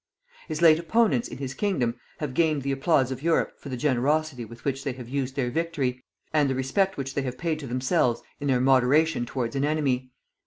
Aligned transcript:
His 0.47 0.63
late 0.63 0.79
opponents 0.79 1.27
in 1.27 1.37
his 1.37 1.53
kingdom 1.53 1.93
have 2.17 2.33
gained 2.33 2.63
the 2.63 2.71
applause 2.71 3.11
of 3.11 3.21
Europe 3.21 3.59
for 3.59 3.69
the 3.69 3.77
generosity 3.77 4.43
with 4.43 4.65
which 4.65 4.83
they 4.83 4.93
have 4.93 5.07
used 5.07 5.35
their 5.35 5.51
victory, 5.51 6.03
and 6.33 6.49
the 6.49 6.55
respect 6.55 6.97
which 6.97 7.13
they 7.13 7.21
have 7.21 7.37
paid 7.37 7.59
to 7.59 7.67
themselves 7.67 8.23
in 8.39 8.47
their 8.47 8.59
moderation 8.59 9.27
towards 9.27 9.55
an 9.55 9.63
enemy. 9.63 10.09